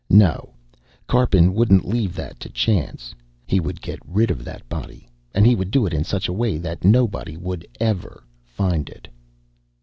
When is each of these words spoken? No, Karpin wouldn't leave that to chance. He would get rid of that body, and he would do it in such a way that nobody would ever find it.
No, 0.09 0.53
Karpin 1.05 1.53
wouldn't 1.53 1.85
leave 1.87 2.15
that 2.15 2.39
to 2.39 2.49
chance. 2.49 3.13
He 3.45 3.59
would 3.59 3.83
get 3.83 3.99
rid 4.03 4.31
of 4.31 4.43
that 4.43 4.67
body, 4.67 5.07
and 5.31 5.45
he 5.45 5.53
would 5.53 5.69
do 5.69 5.85
it 5.85 5.93
in 5.93 6.03
such 6.03 6.27
a 6.27 6.33
way 6.33 6.57
that 6.57 6.83
nobody 6.83 7.37
would 7.37 7.67
ever 7.79 8.23
find 8.43 8.89
it. 8.89 9.07